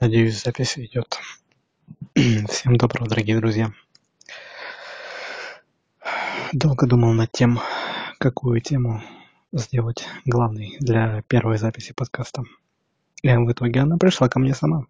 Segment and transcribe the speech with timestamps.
[0.00, 1.18] Надеюсь, запись идет.
[2.14, 3.72] Всем доброго, дорогие друзья.
[6.52, 7.58] Долго думал над тем,
[8.18, 9.02] какую тему
[9.52, 12.44] сделать главной для первой записи подкаста.
[13.22, 14.86] И в итоге она пришла ко мне сама.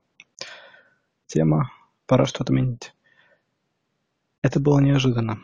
[1.27, 1.73] Тема
[2.07, 2.95] «Пора что-то менять».
[4.43, 5.41] Это было неожиданно.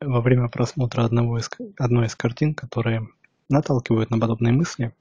[0.00, 3.08] Во время просмотра одного из, одной из картин, которые
[3.48, 4.94] наталкивают на подобные мысли,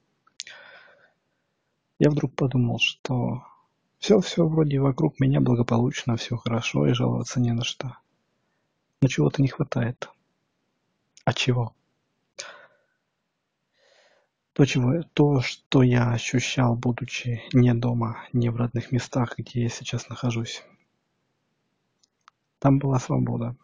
[1.99, 3.43] я вдруг подумал, что
[3.99, 7.97] все-все вроде вокруг меня благополучно, все хорошо и жаловаться не на что.
[9.01, 10.09] Но чего-то не хватает.
[11.25, 11.75] А чего?
[14.53, 19.69] То, чего, то, что я ощущал, будучи не дома, не в родных местах, где я
[19.69, 20.63] сейчас нахожусь.
[22.59, 23.55] Там была свобода,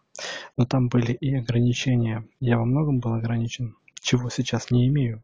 [0.55, 2.25] но там были и ограничения.
[2.39, 5.21] Я во многом был ограничен, чего сейчас не имею.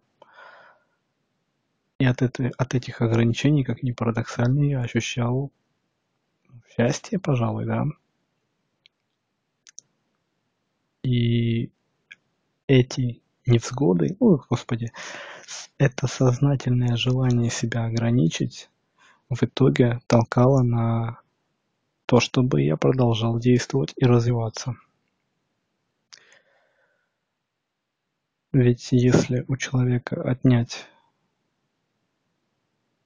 [2.02, 5.52] И от, этой, от этих ограничений, как ни парадоксально, я ощущал
[6.68, 7.86] счастье, пожалуй, да.
[11.04, 11.70] И
[12.66, 14.92] эти невзгоды, ой, господи,
[15.78, 18.72] это сознательное желание себя ограничить
[19.30, 21.22] в итоге толкало на
[22.08, 24.76] то, чтобы я продолжал действовать и развиваться.
[28.54, 30.88] Ведь если у человека отнять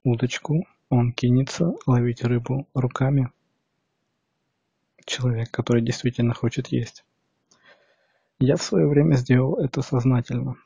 [0.06, 3.30] удочку, он кинется ловить рыбу руками.
[5.04, 7.04] Человек, который действительно хочет есть.
[8.38, 10.56] Я в свое время сделал это сознательно.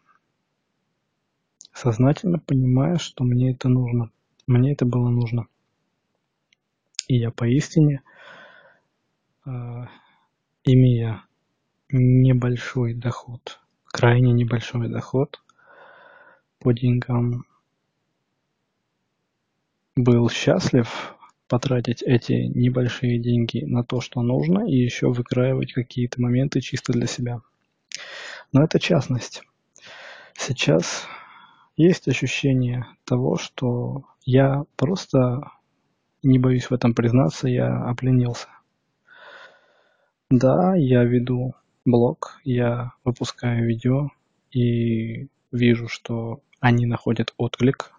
[1.73, 4.11] Сознательно понимая, что мне это нужно.
[4.47, 5.47] Мне это было нужно.
[7.09, 8.03] И я поистине,
[9.47, 9.51] э,
[10.65, 11.25] имея
[11.91, 15.43] небольшой доход, крайне небольшой доход
[16.59, 17.45] по деньгам,
[20.03, 21.15] был счастлив
[21.49, 27.07] потратить эти небольшие деньги на то, что нужно, и еще выкраивать какие-то моменты чисто для
[27.07, 27.41] себя.
[28.53, 29.43] Но это частность.
[30.37, 31.07] Сейчас
[31.77, 35.51] есть ощущение того, что я просто,
[36.23, 38.49] не боюсь в этом признаться, я опленился.
[40.31, 41.55] Да, я веду
[41.85, 44.11] блог, я выпускаю видео
[44.53, 47.93] и вижу, что они находят отклик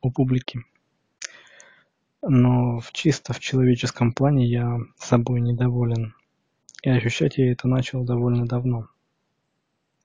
[0.00, 0.64] у публики.
[2.22, 6.14] Но в чисто в человеческом плане я собой недоволен.
[6.82, 8.88] И ощущать я это начал довольно давно.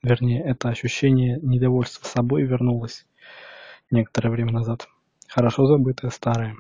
[0.02, 3.06] Вернее, это ощущение недовольства собой вернулось
[3.92, 4.88] некоторое время назад.
[5.28, 6.56] Хорошо забытое старое.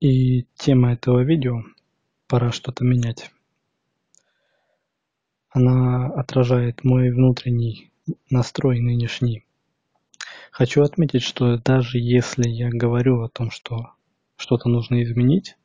[0.00, 1.64] И тема этого видео
[2.28, 3.32] «Пора что-то менять».
[5.50, 7.90] Она отражает мой внутренний
[8.30, 9.47] настрой нынешний.
[10.50, 13.92] Хочу отметить, что даже если я говорю о том, что
[14.36, 15.56] что-то нужно изменить,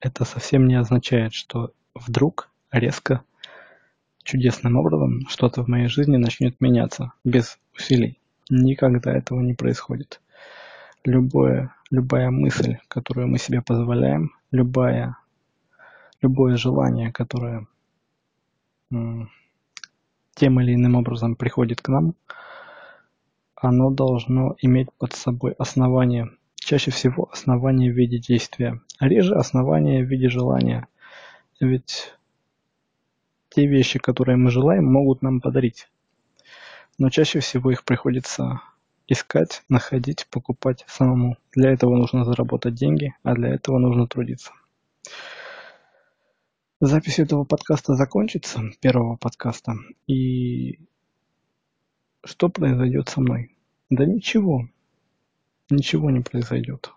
[0.00, 3.22] это совсем не означает, что вдруг резко,
[4.22, 8.18] чудесным образом что-то в моей жизни начнет меняться без усилий.
[8.50, 10.20] Никогда этого не происходит.
[11.04, 15.16] Любое, любая мысль, которую мы себе позволяем, любая,
[16.20, 17.66] любое желание, которое
[18.90, 22.14] тем или иным образом приходит к нам,
[23.66, 30.04] оно должно иметь под собой основание, чаще всего основание в виде действия, а реже основание
[30.04, 30.86] в виде желания.
[31.60, 32.14] Ведь
[33.48, 35.88] те вещи, которые мы желаем, могут нам подарить.
[36.98, 38.60] Но чаще всего их приходится
[39.08, 41.36] искать, находить, покупать самому.
[41.52, 44.52] Для этого нужно заработать деньги, а для этого нужно трудиться.
[46.80, 50.78] Запись этого подкаста закончится, первого подкаста, и
[52.22, 53.55] что произойдет со мной?
[53.90, 54.68] Да ничего.
[55.70, 56.92] Ничего не произойдет.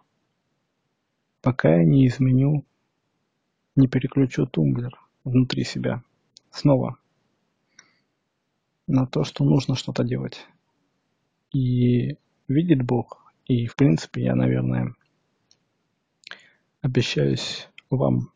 [1.42, 2.66] Пока я не изменю,
[3.76, 6.04] не переключу тумблер внутри себя.
[6.50, 6.98] Снова.
[8.88, 10.48] На то, что нужно что-то делать.
[11.54, 13.34] И видит Бог.
[13.46, 14.96] И в принципе я, наверное,
[16.82, 18.32] обещаюсь вам.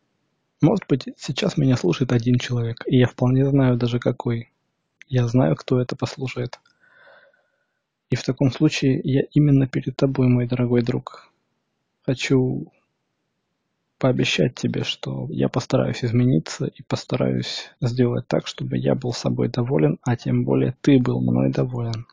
[0.62, 4.52] Может быть, сейчас меня слушает один человек, и я вполне знаю даже какой.
[5.08, 6.60] Я знаю, кто это послушает.
[8.14, 11.32] И в таком случае я именно перед тобой, мой дорогой друг,
[12.04, 12.72] хочу
[13.98, 19.98] пообещать тебе, что я постараюсь измениться и постараюсь сделать так, чтобы я был собой доволен,
[20.04, 22.06] а тем более ты был мной доволен.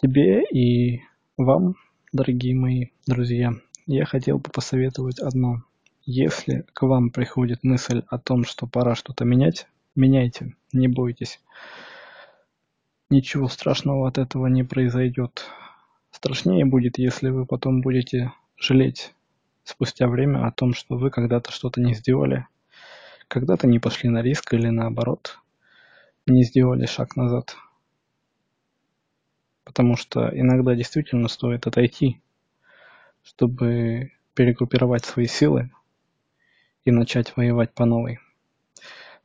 [0.00, 1.00] Тебе и
[1.36, 1.74] вам,
[2.12, 3.54] дорогие мои друзья,
[3.86, 5.64] я хотел бы посоветовать одно.
[6.04, 9.66] Если к вам приходит мысль о том, что пора что-то менять,
[9.96, 11.40] меняйте, не бойтесь.
[13.10, 15.46] Ничего страшного от этого не произойдет.
[16.10, 19.14] Страшнее будет, если вы потом будете жалеть
[19.64, 22.46] спустя время о том, что вы когда-то что-то не сделали,
[23.28, 25.38] когда-то не пошли на риск или наоборот,
[26.26, 27.56] не сделали шаг назад.
[29.64, 32.20] Потому что иногда действительно стоит отойти,
[33.22, 35.70] чтобы перегруппировать свои силы
[36.84, 38.18] и начать воевать по новой.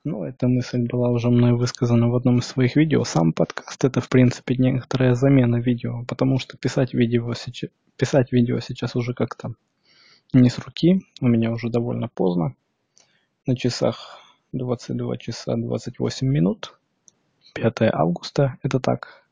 [0.05, 3.05] Ну, эта мысль была уже мной высказана в одном из своих видео.
[3.05, 8.59] Сам подкаст это, в принципе, некоторая замена видео, потому что писать видео сейчас, писать видео
[8.59, 9.53] сейчас уже как-то
[10.33, 10.99] не с руки.
[11.21, 12.53] У меня уже довольно поздно.
[13.45, 14.19] На часах
[14.51, 16.77] 22 часа 28 минут.
[17.53, 18.57] 5 августа.
[18.61, 19.23] Это так,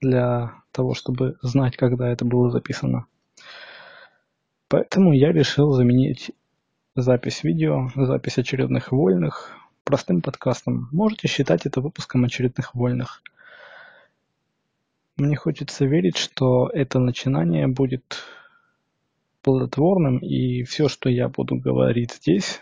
[0.00, 3.06] для того, чтобы знать, когда это было записано.
[4.68, 6.30] Поэтому я решил заменить
[6.94, 10.88] запись видео, запись очередных вольных простым подкастом.
[10.92, 13.22] Можете считать это выпуском очередных вольных.
[15.16, 18.24] Мне хочется верить, что это начинание будет
[19.42, 22.60] плодотворным, и все, что я буду говорить здесь,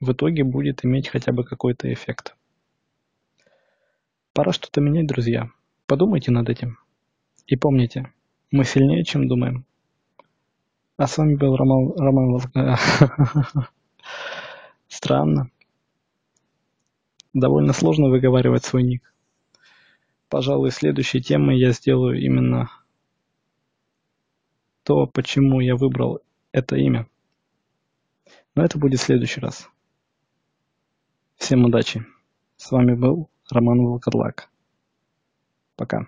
[0.00, 2.36] в итоге будет иметь хотя бы какой-то эффект.
[4.32, 5.50] Пора что-то менять, друзья.
[5.86, 6.78] Подумайте над этим.
[7.46, 8.12] И помните,
[8.50, 9.64] мы сильнее, чем думаем.
[10.96, 12.40] А с вами был Роман, Роман
[14.88, 15.50] Странно.
[17.36, 19.12] Довольно сложно выговаривать свой ник.
[20.30, 22.70] Пожалуй, следующей темой я сделаю именно
[24.84, 26.22] то, почему я выбрал
[26.52, 27.06] это имя.
[28.54, 29.68] Но это будет в следующий раз.
[31.36, 32.06] Всем удачи.
[32.56, 34.48] С вами был Роман Волкодлак.
[35.76, 36.06] Пока.